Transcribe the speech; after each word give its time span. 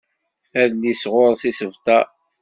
Adlis 0.61 1.01
ɣur-s 1.11 1.41
isebtar. 1.49 2.05